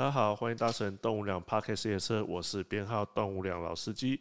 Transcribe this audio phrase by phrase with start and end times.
[0.00, 4.18] 大家好，欢迎搭乘动物两 Parkes 列车，我是编号动物两老司机。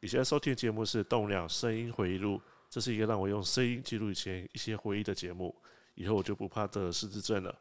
[0.00, 5.54] 你现在收听的节目是动物两声音回忆录，这是一个让我用声音记录以前一些回忆的节目。
[5.94, 7.56] 以后我就不怕得失智症了。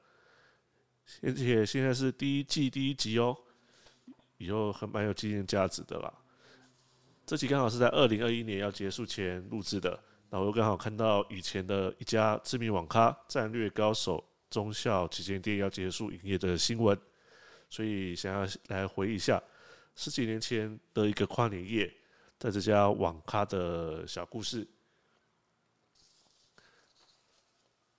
[1.22, 3.38] 而且现在是第一季第一集哦，
[4.40, 6.12] 以后很蛮有纪念价值的啦。
[7.24, 17.00] 这集刚好是在二零二一年要结束前录制的，那我又刚好看到以前的一家知名网咖战略高手中校旗舰店要结束营业的新闻。
[17.70, 19.42] 所以想要来回忆一下
[19.96, 21.92] 十几年前的一个跨年夜，
[22.38, 24.68] 在这家网咖的小故事。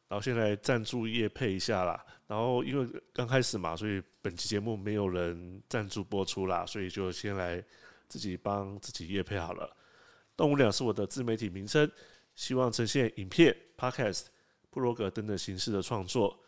[0.08, 2.04] 然后现在赞助业配一下啦。
[2.26, 7.64] 然后因为刚开始嘛，所以本期节目没有人赞助播出啦，所以就先来
[8.08, 9.76] 自己帮自己业配好了。
[10.36, 11.88] 动物鸟是我的自媒体名称，
[12.34, 14.26] 希望呈现影片、podcast、
[14.70, 16.42] 布洛格等等形式的创作。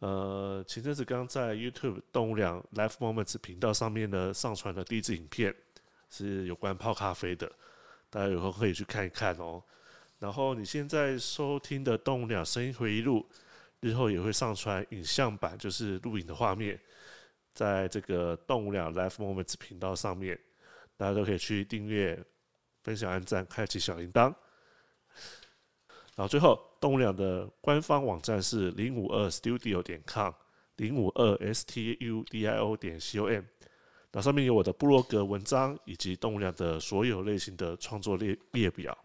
[0.00, 5.54] 呃，前阵子刚在 YouTube 动物粮 Life Moments 频道上面呢上传的第一支影片，
[6.10, 7.50] 是有关泡咖啡的，
[8.10, 9.62] 大家有空可以去看一看哦。
[10.18, 13.26] 然后你现在收听的动物粮声音回忆录，
[13.80, 16.78] 日后也会上传影像版，就是录影的画面，
[17.54, 20.38] 在这个动物粮 Life Moments 频道上面，
[20.98, 22.22] 大家都可以去订阅、
[22.82, 24.34] 分享、按赞、开启小铃铛。
[26.16, 30.32] 然后最后，动物粮的官方网站是零五二 studio 点 com，
[30.76, 33.42] 零五二 s t u d i o 点 c o m，
[34.12, 38.96] 那上面有我的部落格文章以及动物粮的所有类型的创作列列表，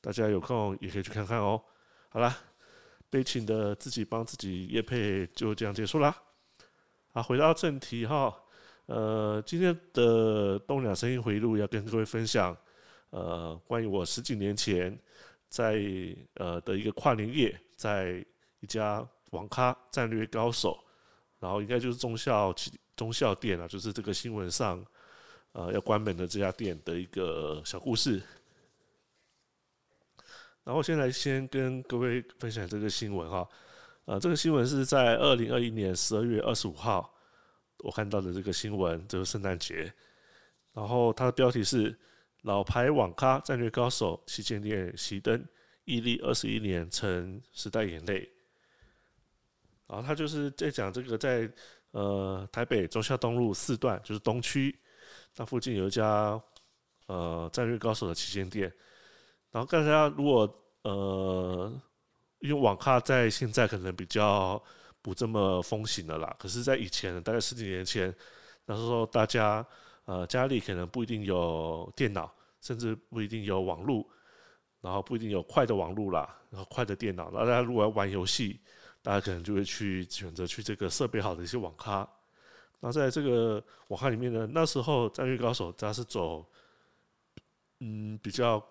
[0.00, 1.60] 大家有空也可以去看看哦。
[2.08, 2.34] 好啦，
[3.10, 6.16] 悲情的自己帮自己夜配就这样结束啦。
[7.12, 8.34] 好，回到正题哈，
[8.86, 12.56] 呃，今天的动物粮声音回忆录要跟各位分享，
[13.10, 14.98] 呃，关于我十几年前。
[15.54, 15.80] 在
[16.34, 18.26] 呃的一个跨年夜，在
[18.58, 20.76] 一家网咖战略高手，
[21.38, 22.52] 然后应该就是中校
[22.96, 24.84] 中校店啊，就是这个新闻上
[25.52, 28.20] 呃要关门的这家店的一个小故事。
[30.64, 33.48] 然后现在先跟各位分享这个新闻哈，
[34.06, 37.14] 呃，这个新闻是在二零二一年十二月二十五号
[37.78, 39.94] 我看到的这个新闻，就是圣诞节，
[40.72, 41.96] 然后它的标题是。
[42.44, 45.42] 老牌网咖战略高手旗舰店熄灯，
[45.86, 48.30] 屹立二十一年成时代眼泪。
[49.86, 51.50] 然后他就是在讲这个，在
[51.92, 54.78] 呃台北中孝东路四段，就是东区，
[55.36, 56.38] 那附近有一家
[57.06, 58.70] 呃战略高手的旗舰店。
[59.50, 61.80] 然后大家如果呃，
[62.40, 64.62] 因为网咖在现在可能比较
[65.00, 68.14] 不这么风行了啦，可是，在以前大概十几年前，
[68.66, 69.66] 那时候大家。
[70.06, 74.06] 呃，家里可能不一定有电脑，甚至不一定有网络，
[74.82, 77.30] 然后不一定有快的网络啦，然后快的电脑。
[77.32, 78.60] 那大家如果要玩游戏，
[79.00, 82.06] 大家可能就会去选择去这个设备好的一些网咖。
[82.80, 86.46] 那在这个网咖里面呢，那时候战略高手他是走
[87.80, 88.62] 嗯比较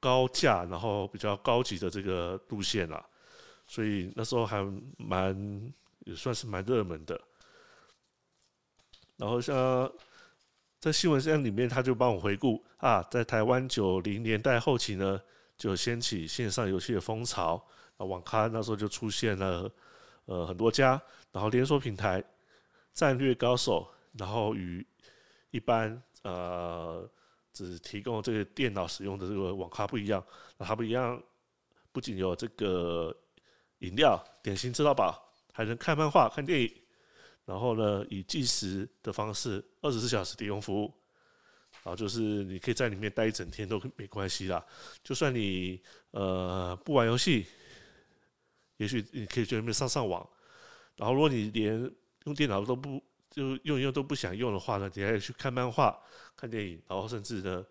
[0.00, 3.06] 高价，然后比较高级的这个路线啦，
[3.68, 4.64] 所以那时候还
[4.98, 7.20] 蛮也算是蛮热门的。
[9.16, 9.88] 然后像。
[10.86, 15.20] 在新闻线里面，他就帮我回顾啊，在台湾九零年代后期呢，
[15.58, 17.60] 就掀起线上游戏的风潮
[17.96, 19.68] 啊，网咖那时候就出现了
[20.26, 20.90] 呃很多家，
[21.32, 22.22] 然后连锁品牌
[22.94, 24.86] 战略高手，然后与
[25.50, 27.04] 一般呃
[27.52, 30.24] 只提供这个电脑使用的这个网咖不一样，
[30.56, 31.20] 那它不一样，
[31.90, 33.12] 不仅有这个
[33.78, 35.20] 饮料、点心吃到饱，
[35.52, 36.72] 还能看漫画、看电影。
[37.46, 40.92] 然后呢，以计时的方式，二十四小时提供服务，
[41.84, 44.66] 然后就是你可以在里面待一整天都没关系啦。
[45.04, 45.80] 就算你
[46.10, 47.46] 呃不玩游戏，
[48.78, 50.28] 也许你可以在里面上上网。
[50.96, 51.88] 然后如果你连
[52.24, 55.96] 用电脑都不就用一用都不想用的话呢，你还可以去看漫画、
[56.36, 57.64] 看电影，然后甚至呢，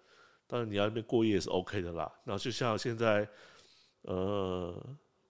[0.47, 2.09] 当然你要那边过夜也是 OK 的啦。
[2.23, 3.27] 然后就像现在
[4.03, 4.73] 呃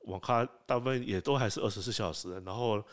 [0.01, 2.85] 网咖大部分也都还是二十四小时，然后。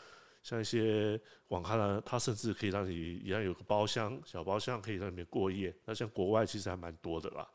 [0.43, 5.73] 像一些网咖呢，它甚至可以让你一样有个包厢，小包厢可以在里面过夜。
[5.85, 7.47] 那像国外其实还蛮多的啦。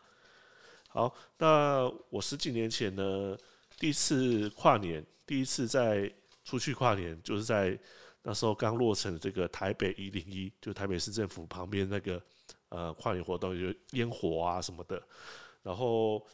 [0.89, 3.37] 好，那我十几年前呢，
[3.79, 6.11] 第一次跨年，第一次在
[6.45, 7.79] 出去跨年，就是在
[8.23, 12.21] 那时候刚落成的这个台北一零一，就台北市政府旁边那个
[12.71, 15.01] 呃跨年活动，有烟火啊什么的。
[15.63, 16.27] 然后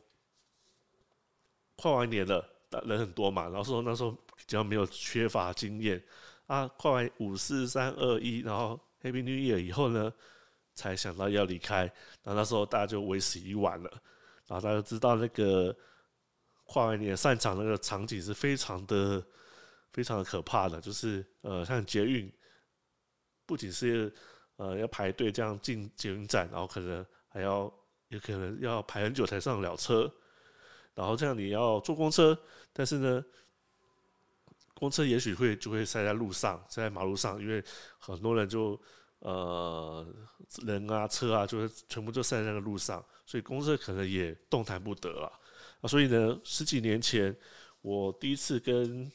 [1.74, 2.48] 跨完年了，
[2.84, 6.00] 人很多嘛，然后说那时候比较没有缺乏经验。
[6.46, 10.12] 啊，跨完五四三二一，然后 Happy New Year 以后呢，
[10.74, 11.82] 才想到要离开。
[12.22, 13.90] 然后那时候大家就为时已晚了。
[14.46, 15.74] 然后大家知道那个
[16.64, 19.24] 跨完年散场那个场景是非常的、
[19.92, 22.30] 非常的可怕的，就是呃，像捷运
[23.46, 24.12] 不仅是
[24.56, 27.72] 呃要排队这样进捷运站，然后可能还要
[28.08, 30.12] 也可能要排很久才上了车，
[30.94, 32.38] 然后这样你要坐公车，
[32.72, 33.24] 但是呢，
[34.84, 37.64] 公车也许会就会塞在路上，塞在马路上，因为
[37.98, 38.78] 很多人就
[39.20, 40.06] 呃
[40.62, 45.32] 人啊车啊就是全部都塞在那个路上，所以公车可能也动弹不得了。
[45.88, 47.34] 所以呢，十几年前
[47.80, 49.10] 我第一次跟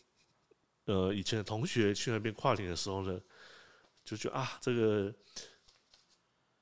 [0.85, 3.19] 呃以前的同学去那边跨年的时候呢。
[4.05, 5.13] 就觉得啊，这个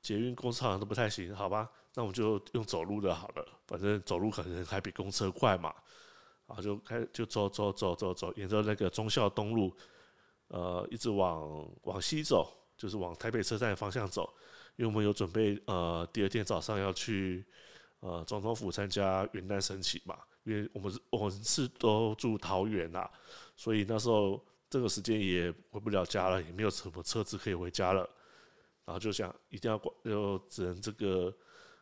[0.02, 1.72] 捷运公车好像都不太行，好吧？
[1.94, 5.74] 那我们就用走路的好了，反正走路可能还比公车快嘛。
[6.48, 9.72] 然后就开就走走走走走，沿着那个忠孝东路，
[10.48, 14.34] 呃，一直往往西走，就是往台北车站方向走。
[14.76, 17.46] 因为我们有准备，呃，第二天早上要去
[18.00, 20.18] 呃总统府参加元旦升旗嘛。
[20.44, 23.10] 因为我们是我们是都住桃园呐，
[23.56, 24.44] 所以那时候。
[24.70, 28.02] 这个时间也回不了家了，也没有什么车子可以回家了，
[28.84, 31.32] 然后就想一定要过，就只能这个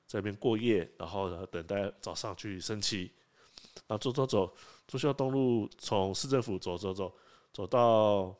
[0.06, 3.12] 在那边过夜，然后呢等待早上去升旗。
[3.88, 4.56] 然后走走走，
[4.88, 7.16] 忠孝东路从市政府走走走，
[7.54, 8.36] 走到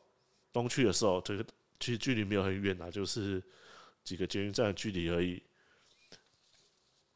[0.52, 1.44] 东区的时候，这个
[1.80, 3.42] 其实距离没有很远啊，就是
[4.04, 5.42] 几个捷运站的距离而已。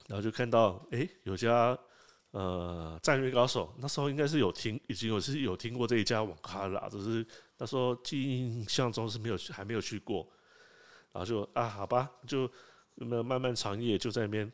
[0.07, 1.79] 然后就看到，哎，有家。
[2.33, 7.27] 呃，战略高手那时候应该是有听，已经有是有听过这一家网咖啦，只是
[7.59, 10.25] 那时候记印象中是没有还没有去过，
[11.11, 12.49] 然后就啊，好吧，就
[12.95, 14.53] 那漫漫长夜就在那边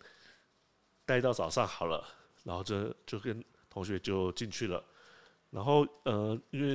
[1.05, 2.03] 待到早上好了，
[2.45, 3.45] 然后就就跟
[3.77, 4.83] 同学就进去了，
[5.51, 6.75] 然后呃，因为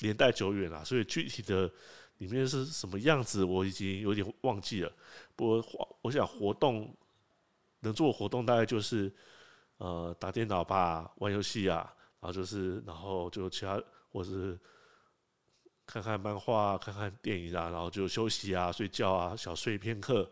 [0.00, 1.70] 年代久远了，所以具体的
[2.18, 4.92] 里面是什么样子我已经有点忘记了。
[5.36, 6.92] 不过我想活动
[7.78, 9.14] 能做活动大概就是。
[9.78, 13.82] 呃，打电脑吧，玩游戏啊，然后就是，然后就其他，
[14.12, 14.56] 或是
[15.84, 20.30] 看看漫画，看看电影啊，然后就休息啊，睡觉啊，小睡片刻。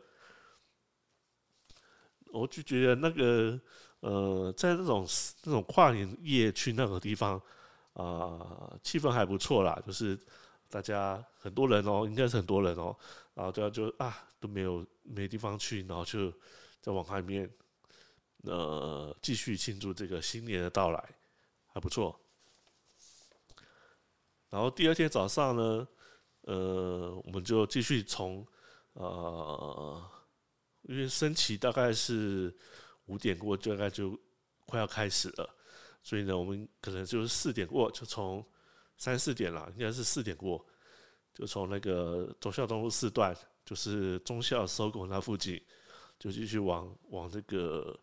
[2.26, 3.60] 我就觉得那个，
[4.00, 5.06] 呃，在那种
[5.44, 7.40] 那种跨年夜去那个地方，
[7.94, 10.18] 啊，气氛还不错啦，就是
[10.68, 12.96] 大家很多人哦，应该是很多人哦，
[13.34, 16.30] 然后就就啊都没有没地方去，然后就
[16.80, 17.50] 在网咖里面。
[18.44, 21.08] 呃，继续庆祝这个新年的到来，
[21.66, 22.18] 还不错。
[24.48, 25.86] 然后第二天早上呢，
[26.46, 28.46] 呃，我们就继续从
[28.94, 30.02] 呃，
[30.84, 32.56] 因为升旗大概是
[33.10, 34.18] 五点过就，大概就
[34.64, 35.54] 快要开始了，
[36.02, 38.42] 所以呢，我们可能就是四点过，就从
[38.96, 40.64] 三四点了，应该是四点过，
[41.34, 45.60] 就从那个忠孝东路四段，就是忠孝收购那附近，
[46.18, 47.98] 就继续往往这个。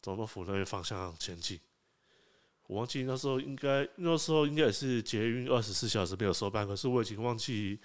[0.00, 1.58] 总统府那边方向前进，
[2.68, 7.80] 我忘记那时候应该那时候应该也是捷运二十四小时没有收班，可是我已经忘记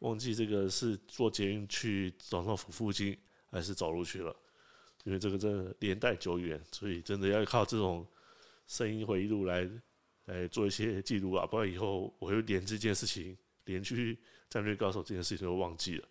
[0.00, 3.18] 忘记这个是坐捷运去总统府附近
[3.50, 4.36] 还是走路去了，
[5.04, 8.06] 因为这个真的年代久远，所以真的要靠这种
[8.66, 9.70] 声音回忆录来
[10.24, 13.34] 来做一些记录啊，不然以后我会连这件事情
[13.64, 14.18] 连去
[14.50, 16.08] 战略高手这件事情都忘记了。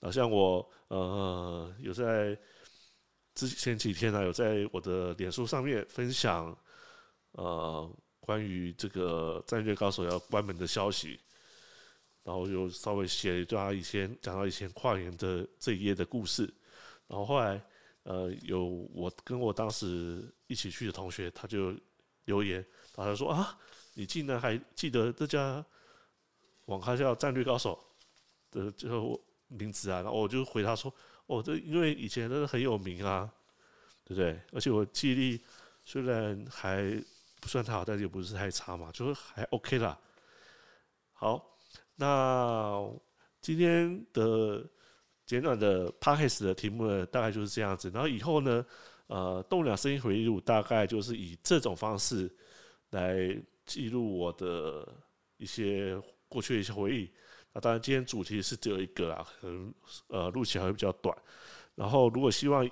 [0.00, 2.38] 好像我呃有在。
[3.36, 6.58] 之前几天呢，有在我的脸书上面分享，
[7.32, 11.20] 呃，关于这个战略高手要关门的消息，
[12.24, 16.44] 然后又稍微写一段以前讲到以前跨年的这一页的故事，
[17.08, 17.62] 然后后来，
[18.06, 21.74] 呃，有我跟我当时一起去的同学，他就
[22.26, 23.58] 留言，他就说啊，
[23.94, 25.64] 你竟然还记得这家
[26.66, 27.78] 网咖叫战略高手
[28.52, 29.02] 的这个
[29.48, 30.02] 名字啊？
[30.02, 30.94] 然后我就回他说。
[31.26, 33.28] 哦，这因为以前真的很有名啊，
[34.04, 34.40] 对不对？
[34.52, 35.44] 而且我记忆力
[35.84, 37.02] 虽然还
[37.40, 39.98] 不算太好，但是也不是太差嘛，就是还 OK 啦。
[41.12, 41.58] 好，
[41.96, 42.88] 那
[43.40, 44.64] 今天的
[45.26, 47.90] 简短的 p a c k a g e 的题目呢，大概就是这样子。
[47.90, 48.64] 然后以后呢，
[49.08, 52.32] 呃，动两声音回忆录大概就是以这种方式
[52.90, 54.86] 来记录我的
[55.36, 57.10] 一些过去的一些回忆。
[57.52, 59.74] 那当然，今天主题是只有一个啦，可能
[60.08, 61.16] 呃录起来会比较短。
[61.74, 62.62] 然后，如果希望，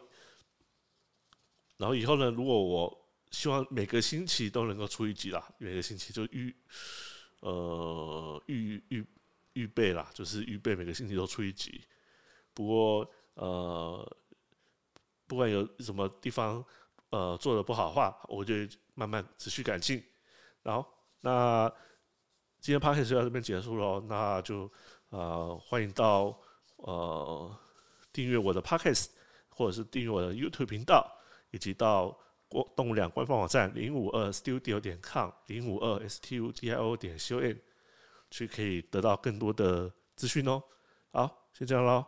[1.76, 6.54] 然后以后呢，如果我希望每个星期都能够出一集啦，每个星期就预
[7.40, 9.04] 呃预预
[9.54, 11.80] 预备啦，就是预备每个星期都出一集。
[12.54, 14.16] 不过呃，
[15.26, 16.64] 不管有什么地方
[17.10, 18.54] 呃做的不好的话，我就
[18.94, 20.02] 慢慢持续改进。
[20.62, 20.86] 然后
[21.20, 21.70] 那。
[22.60, 24.72] 今天 p o d c a s 就到这边结束了，那就
[25.10, 26.34] 呃欢迎到
[26.76, 27.54] 呃
[28.10, 29.10] 订阅我的 p o d c a s
[29.50, 31.06] 或者是订阅我的 YouTube 频道，
[31.50, 32.18] 以及到
[32.48, 37.60] 国动物两官方网站零五二 Studio 点 com 零五二 S T U D I O 点 C O N
[38.30, 40.62] 去可以得到更多的资讯哦。
[41.12, 42.02] 好，先这样喽，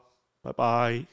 [0.47, 1.07] Bye bye.